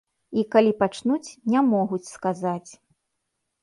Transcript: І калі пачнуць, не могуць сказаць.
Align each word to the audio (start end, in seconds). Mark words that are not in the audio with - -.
І 0.41 0.45
калі 0.55 0.71
пачнуць, 0.81 1.35
не 1.53 1.65
могуць 1.71 2.03
сказаць. 2.15 2.71